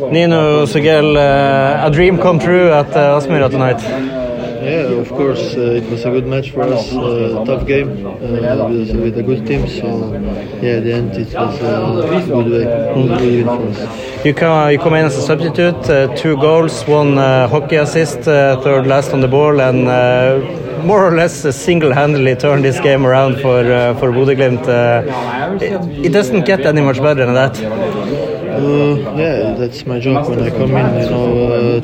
Nino 0.00 0.66
Žugelj, 0.66 1.16
uh, 1.16 1.86
a 1.86 1.90
dream 1.90 2.18
come 2.18 2.38
true 2.38 2.70
at 2.70 2.90
uh, 2.94 3.18
Aspmyra 3.18 3.50
tonight. 3.50 3.80
Yeah, 3.80 5.00
of 5.00 5.08
course, 5.08 5.54
uh, 5.54 5.80
it 5.80 5.88
was 5.88 6.04
a 6.04 6.10
good 6.10 6.26
match 6.26 6.50
for 6.50 6.62
us, 6.64 6.92
uh, 6.92 7.44
tough 7.46 7.66
game 7.66 8.04
uh, 8.04 8.68
with, 8.68 8.90
with 8.96 9.16
a 9.18 9.22
good 9.22 9.46
team. 9.46 9.66
So, 9.68 10.12
yeah, 10.60 10.78
at 10.78 10.84
the 10.84 10.92
end 10.92 11.12
it 11.16 11.32
was 11.32 11.60
a 11.60 12.26
good 12.26 12.50
way, 12.50 12.64
good 12.94 13.20
win 13.20 13.44
for 13.46 13.82
us. 13.82 14.24
You 14.24 14.34
come, 14.34 14.70
you 14.72 14.78
come 14.78 14.94
in 14.94 15.06
as 15.06 15.16
a 15.16 15.22
substitute, 15.22 15.88
uh, 15.88 16.14
two 16.16 16.36
goals, 16.36 16.82
one 16.86 17.16
uh, 17.16 17.48
hockey 17.48 17.76
assist, 17.76 18.26
uh, 18.26 18.60
third 18.60 18.86
last 18.86 19.12
on 19.12 19.20
the 19.20 19.28
ball, 19.28 19.60
and 19.60 19.86
uh, 19.86 20.82
more 20.82 21.06
or 21.06 21.16
less 21.16 21.44
uh, 21.44 21.52
single-handedly 21.52 22.34
turned 22.36 22.64
this 22.64 22.80
game 22.80 23.06
around 23.06 23.40
for 23.40 23.60
uh, 23.60 23.94
for 23.94 24.10
Bodø/Glimt. 24.10 24.66
Uh, 24.66 25.64
it, 25.64 26.06
it 26.06 26.12
doesn't 26.12 26.44
get 26.44 26.66
any 26.66 26.80
much 26.82 27.00
better 27.00 27.24
than 27.24 27.34
that. 27.34 28.35
Uh, 28.56 28.96
yeah, 29.16 29.54
that's 29.54 29.84
my 29.86 29.98
job 30.00 30.28
when 30.28 30.40
I 30.40 30.50
come 30.50 30.74
in, 30.74 31.02
you 31.04 31.10
know, 31.10 31.75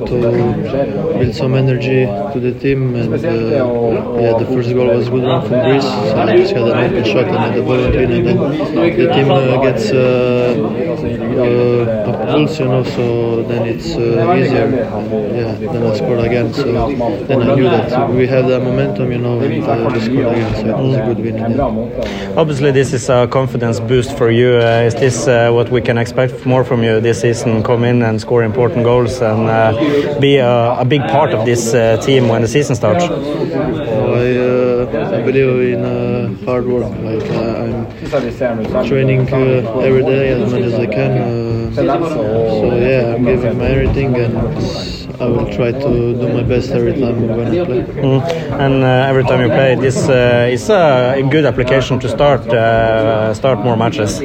some 1.33 1.55
energy 1.55 2.07
to 2.33 2.41
the 2.41 2.53
team. 2.59 2.95
And 2.95 3.13
uh, 3.13 3.19
yeah, 4.21 4.39
the 4.39 4.47
first 4.47 4.73
goal 4.73 4.89
was 4.89 5.09
good 5.09 5.25
one 5.25 5.43
from 5.43 5.61
Greece. 5.65 5.83
So 5.83 6.21
I 6.21 6.37
just 6.37 6.53
had 6.53 6.63
an 6.63 6.79
open 6.85 7.05
shot 7.05 7.29
and 7.29 7.37
had 7.37 7.55
the 7.55 7.63
ball 7.63 7.85
in 7.85 8.13
and 8.13 8.27
then 8.27 8.37
the 8.99 9.13
team 9.13 9.31
uh, 9.31 9.63
gets 9.63 9.91
uh, 9.91 10.55
uh, 11.39 12.11
a 12.11 12.27
pulse, 12.27 12.59
you 12.59 12.67
know. 12.67 12.85
So 12.85 13.43
then 13.45 13.67
it's 13.67 13.95
uh, 13.97 14.35
easier. 14.37 14.65
And, 14.65 14.77
yeah, 15.37 15.73
then 15.73 15.87
I 15.87 15.97
scored 15.97 16.21
again. 16.21 16.53
So 16.53 16.65
then 17.27 17.43
I 17.43 17.55
knew 17.55 17.65
that 17.65 18.11
we 18.11 18.27
have 18.27 18.49
that 18.49 18.63
momentum, 18.63 19.13
you 19.13 19.19
know, 19.19 19.41
and 19.41 19.65
uh, 19.65 19.91
we 19.93 20.01
scored 20.01 20.27
again. 20.37 20.55
So 20.55 20.69
it 20.69 20.83
was 20.83 20.97
a 20.97 21.05
good 21.07 21.19
win. 21.19 21.37
end. 21.37 21.61
Obviously, 22.37 22.71
this 22.71 22.93
is 22.93 23.09
a 23.09 23.27
confidence 23.27 23.81
boost 23.81 24.17
for 24.17 24.31
you. 24.31 24.57
Uh, 24.57 24.87
is 24.87 24.95
this 24.95 25.27
what 25.27 25.71
we 25.71 25.81
can 25.81 25.99
expect 25.99 26.47
more 26.47 26.65
from 26.65 26.83
you 26.83 27.01
this 27.01 27.21
season? 27.21 27.63
Come 27.63 27.85
in 27.85 28.03
and 28.03 28.21
score 28.21 28.43
important 28.43 28.85
goals 28.85 29.21
and 29.21 30.21
be 30.21 30.37
a, 30.37 30.81
a 30.81 30.85
big 30.85 31.03
part 31.03 31.22
of 31.31 31.47
this 31.47 31.73
uh, 31.75 31.97
team 31.99 32.29
when 32.29 32.43
the 32.43 32.49
season 32.49 32.75
starts. 32.75 33.05
I, 33.05 33.09
uh, 33.09 35.23
believe 35.25 35.75
in 35.75 35.85
uh, 35.85 36.45
hard 36.45 36.67
work. 36.67 36.91
Like 37.09 37.31
I'm 37.31 37.87
training 38.87 39.29
every 39.29 40.03
day 40.03 40.29
as 40.31 40.53
much 40.53 40.63
as 40.63 40.75
I 40.75 40.87
can. 40.87 41.75
So 41.75 42.77
yeah, 42.77 43.15
I'm 43.15 43.25
giving 43.25 43.59
my 43.59 43.67
everything, 43.67 44.15
and 44.17 44.37
I 45.21 45.27
will 45.27 45.47
try 45.55 45.73
to 45.73 45.89
do 46.21 46.29
my 46.35 46.43
best 46.43 46.71
every 46.71 46.93
time 47.01 47.29
when 47.29 47.49
I 47.49 47.65
play. 47.65 47.83
Mm. 47.83 48.23
And 48.61 48.83
uh, 48.83 49.09
every 49.11 49.25
time 49.25 49.41
you 49.41 49.49
play, 49.49 49.75
this 49.77 50.09
uh, 50.09 50.49
is 50.51 50.69
a 50.69 51.23
good 51.31 51.47
application 51.47 51.99
to 52.01 52.09
start 52.09 52.41
uh, 52.49 53.33
start 53.35 53.59
more 53.61 53.77
matches. 53.77 54.21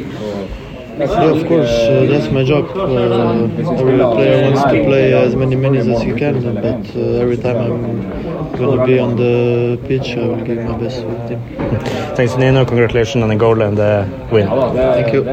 Yeah, 0.97 1.29
of 1.29 1.45
course, 1.47 1.69
uh, 1.69 2.05
that's 2.09 2.31
my 2.31 2.43
job. 2.43 2.65
Uh, 2.75 3.43
every 3.59 3.97
player 3.97 4.41
wants 4.43 4.63
to 4.63 4.83
play 4.83 5.13
as 5.13 5.35
many 5.35 5.55
minutes 5.55 5.87
as 5.87 6.01
he 6.01 6.13
can, 6.13 6.41
but 6.55 6.95
uh, 6.95 7.21
every 7.23 7.37
time 7.37 7.57
I'm 7.57 8.51
going 8.57 8.79
to 8.79 8.85
be 8.85 8.97
on 8.97 9.15
the 9.15 9.79
pitch, 9.87 10.17
I 10.17 10.25
will 10.27 10.43
give 10.43 10.57
my 10.57 10.75
best 10.77 11.01
for 11.03 11.11
the 11.11 11.27
team. 11.29 11.41
Thanks, 12.15 12.35
Nino. 12.35 12.65
Congratulations 12.65 13.21
on 13.21 13.29
the 13.29 13.35
goal 13.35 13.61
and 13.61 13.77
the 13.77 14.07
win. 14.31 14.47
Thank 14.47 15.13
you. 15.13 15.23